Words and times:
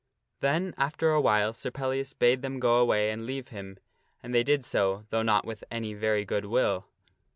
Then 0.39 0.73
after 0.79 1.11
a 1.11 1.21
while 1.21 1.53
Sir 1.53 1.69
Pellias 1.69 2.13
bade 2.13 2.41
them 2.41 2.59
go 2.59 2.77
away 2.79 3.11
and 3.11 3.27
leave 3.27 3.49
him, 3.49 3.77
and 4.23 4.33
they 4.33 4.41
did 4.41 4.65
so, 4.65 5.05
though 5.11 5.21
not 5.21 5.45
with 5.45 5.63
any 5.69 5.93
very 5.93 6.25
good 6.25 6.45
will. 6.45 6.87